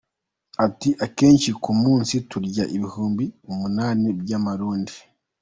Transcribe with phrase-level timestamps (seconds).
[0.65, 4.95] Ati "Akenshi ku munsi turya ibihumbi umunani by’amarundi".